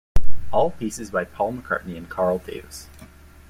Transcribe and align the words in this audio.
All 0.51 0.71
pieces 0.71 1.11
by 1.11 1.25
Paul 1.25 1.53
McCartney 1.53 1.95
and 1.95 2.09
Carl 2.09 2.39
Davis. 2.39 2.89